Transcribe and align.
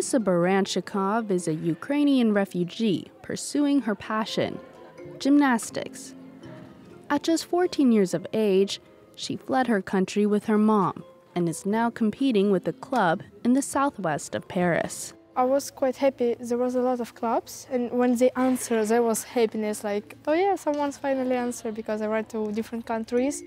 Alyssa 0.00 0.24
Baranchikov 0.24 1.30
is 1.30 1.46
a 1.46 1.52
Ukrainian 1.52 2.32
refugee 2.32 3.10
pursuing 3.20 3.82
her 3.82 3.94
passion 3.94 4.58
gymnastics. 5.18 6.14
At 7.10 7.22
just 7.22 7.44
14 7.44 7.92
years 7.92 8.14
of 8.14 8.26
age, 8.32 8.80
she 9.14 9.36
fled 9.36 9.66
her 9.66 9.82
country 9.82 10.24
with 10.24 10.46
her 10.46 10.56
mom 10.56 11.04
and 11.34 11.46
is 11.46 11.66
now 11.66 11.90
competing 11.90 12.50
with 12.50 12.66
a 12.66 12.72
club 12.72 13.22
in 13.44 13.52
the 13.52 13.60
southwest 13.60 14.34
of 14.34 14.48
Paris. 14.48 15.12
I 15.36 15.44
was 15.44 15.70
quite 15.70 15.96
happy. 15.96 16.34
There 16.40 16.56
was 16.56 16.76
a 16.76 16.80
lot 16.80 17.00
of 17.00 17.14
clubs, 17.14 17.66
and 17.70 17.90
when 17.90 18.16
they 18.16 18.30
answered, 18.30 18.86
there 18.86 19.02
was 19.02 19.24
happiness 19.24 19.84
like, 19.84 20.16
oh 20.26 20.32
yeah, 20.32 20.54
someone's 20.54 20.96
finally 20.96 21.36
answered 21.36 21.74
because 21.74 22.00
I 22.00 22.08
went 22.08 22.30
to 22.30 22.50
different 22.52 22.86
countries. 22.86 23.42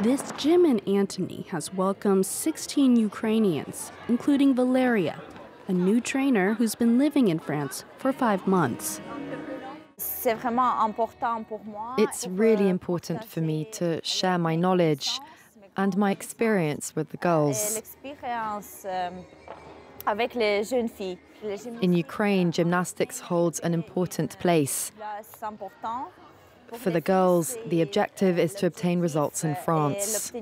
This 0.00 0.32
gym 0.36 0.64
in 0.64 0.78
Antony 0.86 1.44
has 1.50 1.74
welcomed 1.74 2.24
16 2.24 2.94
Ukrainians, 2.94 3.90
including 4.06 4.54
Valeria, 4.54 5.20
a 5.66 5.72
new 5.72 6.00
trainer 6.00 6.54
who's 6.54 6.76
been 6.76 6.98
living 6.98 7.26
in 7.26 7.40
France 7.40 7.84
for 7.96 8.12
five 8.12 8.46
months. 8.46 9.00
It's 11.98 12.26
really 12.28 12.68
important 12.68 13.24
for 13.24 13.40
me 13.40 13.64
to 13.72 14.00
share 14.04 14.38
my 14.38 14.54
knowledge 14.54 15.18
and 15.76 15.96
my 15.96 16.12
experience 16.12 16.94
with 16.94 17.10
the 17.10 17.16
girls. 17.16 17.82
In 21.82 21.92
Ukraine, 21.92 22.52
gymnastics 22.52 23.18
holds 23.18 23.58
an 23.60 23.74
important 23.74 24.38
place. 24.38 24.92
For 26.76 26.90
the 26.90 27.00
girls, 27.00 27.56
the 27.66 27.82
objective 27.82 28.38
is 28.38 28.54
to 28.54 28.66
obtain 28.66 29.00
results 29.00 29.44
in 29.44 29.54
France. 29.56 30.32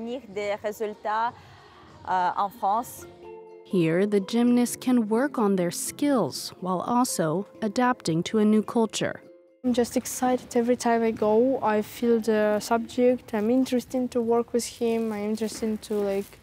Here, 3.65 4.07
the 4.07 4.21
gymnasts 4.21 4.77
can 4.77 5.09
work 5.09 5.39
on 5.39 5.57
their 5.57 5.71
skills 5.71 6.53
while 6.61 6.81
also 6.81 7.47
adapting 7.63 8.23
to 8.25 8.39
a 8.39 8.45
new 8.45 8.63
culture. 8.63 9.23
I'm 9.65 9.73
just 9.73 9.97
excited 9.97 10.57
every 10.57 10.77
time 10.77 11.03
I 11.03 11.11
go. 11.11 11.59
I 11.61 11.83
feel 11.83 12.21
the 12.21 12.61
subject. 12.61 13.35
I'm 13.35 13.51
interested 13.51 14.11
to 14.13 14.21
work 14.21 14.53
with 14.53 14.65
him. 14.65 15.13
I'm 15.13 15.25
interested 15.31 15.83
to 15.83 15.95
like 15.95 16.39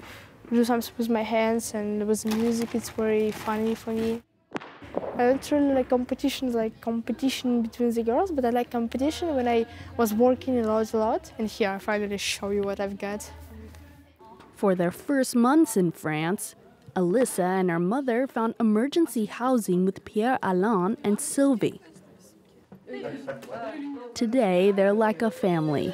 do 0.51 0.65
something 0.65 0.93
with 0.97 1.09
my 1.09 1.23
hands 1.23 1.73
and 1.73 2.05
with 2.05 2.25
music. 2.25 2.75
It's 2.75 2.89
very 2.89 3.31
funny 3.31 3.75
for 3.75 3.91
me. 3.93 4.21
I 5.15 5.25
don't 5.25 5.51
really 5.51 5.73
like 5.73 5.89
competitions, 5.89 6.55
like 6.55 6.81
competition 6.81 7.61
between 7.61 7.91
the 7.91 8.01
girls, 8.01 8.31
but 8.31 8.43
I 8.45 8.49
like 8.49 8.71
competition 8.71 9.35
when 9.35 9.47
I 9.47 9.67
was 9.95 10.11
working 10.11 10.57
a 10.59 10.63
lot, 10.63 10.91
a 10.93 10.97
lot. 10.97 11.31
And 11.37 11.47
here 11.47 11.69
I 11.69 11.77
finally 11.77 12.17
show 12.17 12.49
you 12.49 12.63
what 12.63 12.79
I've 12.79 12.97
got. 12.97 13.31
For 14.55 14.73
their 14.73 14.89
first 14.89 15.35
months 15.35 15.77
in 15.77 15.91
France, 15.91 16.55
Alyssa 16.95 17.59
and 17.59 17.69
her 17.69 17.79
mother 17.79 18.25
found 18.25 18.55
emergency 18.59 19.25
housing 19.25 19.85
with 19.85 20.03
Pierre 20.03 20.39
Alain 20.41 20.97
and 21.03 21.19
Sylvie. 21.19 21.79
Today, 24.15 24.71
they're 24.71 24.93
like 24.93 25.21
a 25.21 25.29
family. 25.29 25.93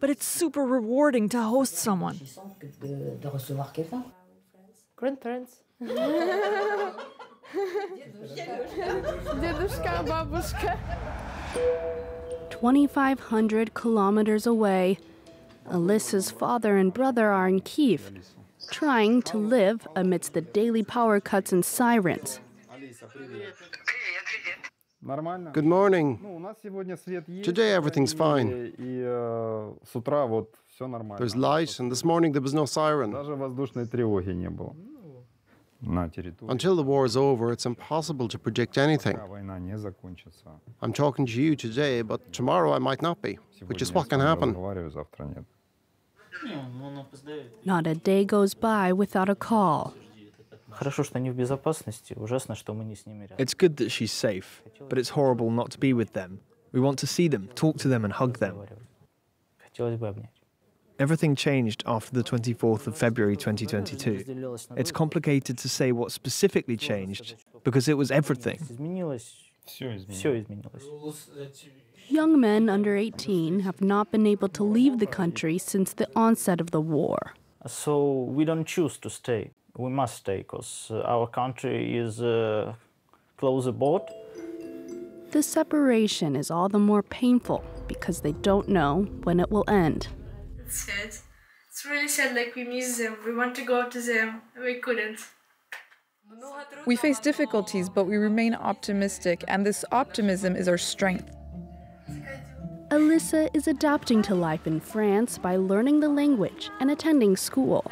but 0.00 0.10
it's 0.10 0.24
super 0.24 0.64
rewarding 0.64 1.28
to 1.28 1.42
host 1.42 1.76
someone. 1.76 2.18
Grandparents. 4.96 5.62
2,500 12.50 13.74
kilometers 13.74 14.46
away, 14.46 14.98
Alyssa's 15.66 16.30
father 16.30 16.76
and 16.76 16.92
brother 16.92 17.30
are 17.30 17.48
in 17.48 17.60
Kiev, 17.60 18.12
trying 18.70 19.22
to 19.22 19.38
live 19.38 19.86
amidst 19.96 20.34
the 20.34 20.40
daily 20.40 20.82
power 20.82 21.20
cuts 21.20 21.52
and 21.52 21.64
sirens. 21.64 22.40
Good 25.52 25.64
morning. 25.64 26.39
Today 27.42 27.72
everything's 27.72 28.12
fine. 28.12 28.72
There's 31.18 31.36
light, 31.36 31.78
and 31.78 31.90
this 31.92 32.04
morning 32.04 32.32
there 32.32 32.42
was 32.42 32.54
no 32.54 32.66
siren. 32.66 33.14
Until 36.48 36.76
the 36.76 36.82
war 36.82 37.04
is 37.06 37.16
over, 37.16 37.52
it's 37.52 37.64
impossible 37.66 38.28
to 38.28 38.38
predict 38.38 38.76
anything. 38.76 39.18
I'm 40.82 40.92
talking 40.92 41.26
to 41.26 41.40
you 41.40 41.56
today, 41.56 42.02
but 42.02 42.32
tomorrow 42.32 42.72
I 42.72 42.78
might 42.78 43.00
not 43.00 43.22
be, 43.22 43.38
which 43.66 43.80
is 43.80 43.92
what 43.92 44.08
can 44.10 44.20
happen. 44.20 44.54
Not 47.64 47.86
a 47.86 47.94
day 47.94 48.24
goes 48.24 48.54
by 48.54 48.92
without 48.92 49.28
a 49.28 49.34
call. 49.34 49.94
It's 53.38 53.54
good 53.54 53.76
that 53.76 53.90
she's 53.90 54.12
safe, 54.12 54.62
but 54.88 54.98
it's 54.98 55.10
horrible 55.10 55.50
not 55.50 55.70
to 55.72 55.78
be 55.78 55.92
with 55.92 56.12
them. 56.12 56.40
We 56.72 56.80
want 56.80 56.98
to 57.00 57.06
see 57.06 57.28
them, 57.28 57.48
talk 57.54 57.78
to 57.78 57.88
them, 57.88 58.04
and 58.04 58.12
hug 58.12 58.38
them. 58.38 58.56
Everything 60.98 61.34
changed 61.34 61.82
after 61.86 62.12
the 62.12 62.22
24th 62.22 62.86
of 62.86 62.96
February 62.96 63.36
2022. 63.36 64.66
It's 64.76 64.92
complicated 64.92 65.56
to 65.58 65.68
say 65.68 65.92
what 65.92 66.12
specifically 66.12 66.76
changed 66.76 67.36
because 67.64 67.88
it 67.88 67.96
was 67.96 68.10
everything. 68.10 68.58
Young 72.08 72.40
men 72.40 72.68
under 72.68 72.96
18 72.96 73.60
have 73.60 73.80
not 73.80 74.10
been 74.10 74.26
able 74.26 74.48
to 74.48 74.64
leave 74.64 74.98
the 74.98 75.06
country 75.06 75.58
since 75.58 75.92
the 75.94 76.08
onset 76.14 76.60
of 76.60 76.70
the 76.70 76.80
war. 76.80 77.34
So 77.66 78.24
we 78.24 78.44
don't 78.44 78.66
choose 78.66 78.98
to 78.98 79.10
stay. 79.10 79.52
We 79.76 79.90
must 79.90 80.16
stay 80.16 80.38
because 80.38 80.90
our 80.90 81.26
country 81.26 81.96
is 81.96 82.20
uh, 82.20 82.74
close 83.36 83.66
aboard. 83.66 84.02
The 85.30 85.42
separation 85.42 86.34
is 86.34 86.50
all 86.50 86.68
the 86.68 86.78
more 86.78 87.02
painful 87.02 87.64
because 87.86 88.20
they 88.20 88.32
don't 88.32 88.68
know 88.68 89.02
when 89.22 89.38
it 89.38 89.50
will 89.50 89.64
end. 89.68 90.08
It's 90.58 90.80
sad. 90.80 91.14
It's 91.68 91.86
really 91.86 92.08
sad, 92.08 92.34
like 92.34 92.54
we 92.56 92.64
miss 92.64 92.98
them. 92.98 93.16
We 93.24 93.34
want 93.34 93.54
to 93.56 93.64
go 93.64 93.88
to 93.88 94.00
them, 94.00 94.42
we 94.60 94.74
couldn't. 94.80 95.20
We 96.86 96.96
face 96.96 97.18
difficulties, 97.20 97.88
but 97.88 98.04
we 98.04 98.16
remain 98.16 98.54
optimistic, 98.54 99.44
and 99.48 99.64
this 99.64 99.84
optimism 99.92 100.56
is 100.56 100.68
our 100.68 100.78
strength. 100.78 101.30
Alyssa 102.90 103.48
is 103.54 103.68
adapting 103.68 104.20
to 104.22 104.34
life 104.34 104.66
in 104.66 104.80
France 104.80 105.38
by 105.38 105.56
learning 105.56 106.00
the 106.00 106.08
language 106.08 106.70
and 106.80 106.90
attending 106.90 107.36
school. 107.36 107.84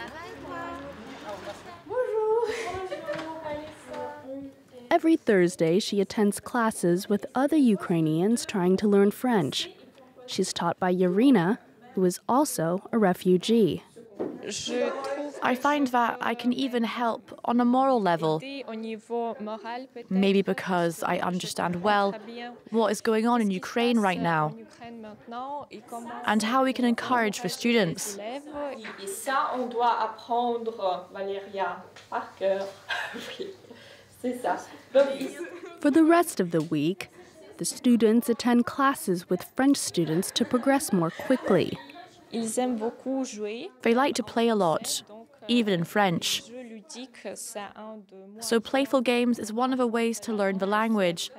Every 4.98 5.14
Thursday, 5.14 5.78
she 5.78 6.00
attends 6.00 6.40
classes 6.40 7.08
with 7.08 7.24
other 7.32 7.56
Ukrainians 7.56 8.44
trying 8.44 8.76
to 8.78 8.88
learn 8.88 9.12
French. 9.12 9.70
She's 10.26 10.52
taught 10.52 10.80
by 10.80 10.92
Yarina, 10.92 11.58
who 11.94 12.04
is 12.04 12.18
also 12.28 12.82
a 12.90 12.98
refugee. 12.98 13.84
I 15.40 15.54
find 15.54 15.86
that 15.98 16.18
I 16.20 16.34
can 16.34 16.52
even 16.52 16.82
help 16.82 17.38
on 17.44 17.60
a 17.60 17.64
moral 17.64 18.02
level. 18.02 18.42
Maybe 20.10 20.42
because 20.42 21.04
I 21.04 21.18
understand 21.18 21.84
well 21.84 22.16
what 22.70 22.90
is 22.90 23.00
going 23.00 23.28
on 23.28 23.40
in 23.40 23.52
Ukraine 23.52 24.00
right 24.00 24.20
now 24.20 24.56
and 26.26 26.42
how 26.42 26.64
we 26.64 26.72
can 26.72 26.84
encourage 26.84 27.42
the 27.42 27.48
students. 27.48 28.18
For 34.20 35.90
the 35.90 36.04
rest 36.04 36.40
of 36.40 36.50
the 36.50 36.62
week, 36.62 37.08
the 37.58 37.64
students 37.64 38.28
attend 38.28 38.66
classes 38.66 39.30
with 39.30 39.44
French 39.54 39.76
students 39.76 40.32
to 40.32 40.44
progress 40.44 40.92
more 40.92 41.10
quickly. 41.10 41.78
They 42.32 43.94
like 43.94 44.14
to 44.16 44.22
play 44.22 44.48
a 44.48 44.56
lot, 44.56 45.02
even 45.46 45.74
in 45.74 45.84
French. 45.84 46.42
So, 48.40 48.60
playful 48.60 49.00
games 49.02 49.38
is 49.38 49.52
one 49.52 49.72
of 49.72 49.78
the 49.78 49.86
ways 49.86 50.18
to 50.20 50.32
learn 50.32 50.58
the 50.58 50.66
language 50.66 51.30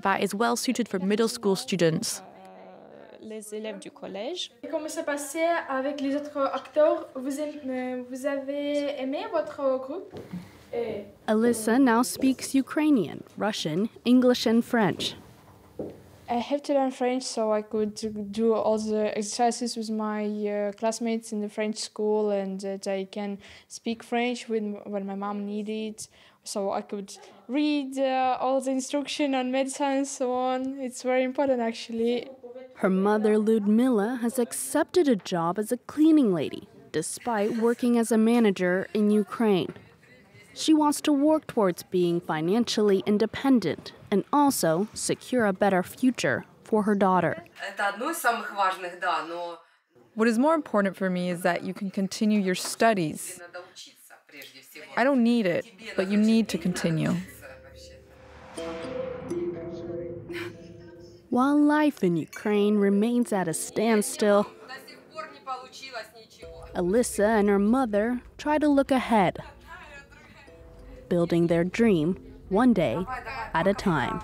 that 0.00 0.22
is 0.22 0.34
well 0.34 0.56
suited 0.56 0.88
for 0.88 0.98
middle 0.98 1.28
school 1.28 1.56
students. 1.56 2.22
Comment 4.70 4.88
ça 4.88 5.02
passait 5.04 5.48
avec 5.68 6.00
les 6.00 6.16
autres 6.16 6.50
acteurs 6.52 7.08
vous, 7.14 7.40
aimez, 7.40 8.02
vous 8.10 8.26
avez 8.26 9.00
aimé 9.00 9.26
votre 9.32 9.78
groupe 9.78 10.12
Alyssa 11.28 11.80
now 11.80 12.02
speaks 12.02 12.54
Ukrainian, 12.54 13.24
Russian, 13.36 13.88
English, 14.04 14.46
and 14.46 14.64
French. 14.64 15.14
I 16.28 16.36
have 16.36 16.62
to 16.62 16.72
learn 16.72 16.90
French 16.92 17.24
so 17.24 17.52
I 17.52 17.60
could 17.60 18.32
do 18.32 18.54
all 18.54 18.78
the 18.78 19.16
exercises 19.18 19.76
with 19.76 19.90
my 19.90 20.24
uh, 20.24 20.72
classmates 20.72 21.30
in 21.30 21.40
the 21.42 21.48
French 21.48 21.76
school 21.76 22.30
and 22.30 22.58
that 22.62 22.86
I 22.86 23.04
can 23.04 23.38
speak 23.68 24.02
French 24.02 24.48
when, 24.48 24.80
when 24.84 25.04
my 25.04 25.14
mom 25.14 25.44
needed 25.44 26.06
so 26.42 26.72
I 26.72 26.80
could 26.80 27.14
read 27.48 27.98
uh, 27.98 28.38
all 28.40 28.60
the 28.62 28.70
instruction 28.70 29.34
on 29.34 29.52
medicine 29.52 29.92
and 29.98 30.08
so 30.08 30.32
on. 30.32 30.80
It's 30.80 31.02
very 31.02 31.22
important 31.22 31.60
actually. 31.60 32.28
Her 32.76 32.90
mother, 32.90 33.38
Ludmila, 33.38 34.20
has 34.22 34.38
accepted 34.38 35.08
a 35.08 35.16
job 35.16 35.58
as 35.58 35.70
a 35.70 35.76
cleaning 35.76 36.32
lady 36.32 36.66
despite 36.92 37.56
working 37.56 37.98
as 37.98 38.12
a 38.12 38.18
manager 38.18 38.86
in 38.94 39.10
Ukraine. 39.10 39.72
She 40.54 40.74
wants 40.74 41.00
to 41.02 41.12
work 41.12 41.46
towards 41.46 41.82
being 41.84 42.20
financially 42.20 43.02
independent 43.06 43.92
and 44.10 44.24
also 44.32 44.88
secure 44.94 45.46
a 45.46 45.52
better 45.52 45.82
future 45.82 46.44
for 46.64 46.82
her 46.82 46.94
daughter. 46.94 47.44
What 50.14 50.28
is 50.28 50.38
more 50.38 50.54
important 50.54 50.96
for 50.96 51.08
me 51.08 51.30
is 51.30 51.40
that 51.42 51.64
you 51.64 51.72
can 51.72 51.90
continue 51.90 52.40
your 52.40 52.54
studies. 52.54 53.40
I 54.96 55.04
don't 55.04 55.22
need 55.22 55.46
it, 55.46 55.66
but 55.96 56.08
you 56.08 56.18
need 56.18 56.48
to 56.48 56.58
continue. 56.58 57.16
While 61.30 61.58
life 61.58 62.04
in 62.04 62.16
Ukraine 62.16 62.76
remains 62.76 63.32
at 63.32 63.48
a 63.48 63.54
standstill, 63.54 64.46
Alyssa 66.74 67.38
and 67.38 67.48
her 67.48 67.58
mother 67.58 68.20
try 68.36 68.58
to 68.58 68.68
look 68.68 68.90
ahead 68.90 69.38
building 71.12 71.46
their 71.46 71.62
dream 71.62 72.16
one 72.48 72.72
day 72.72 72.96
at 73.52 73.66
a 73.66 73.74
time. 73.74 74.22